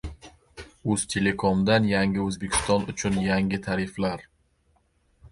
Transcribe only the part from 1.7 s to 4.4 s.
Yangi O‘zbekiston uchun “Yangi” tariflar!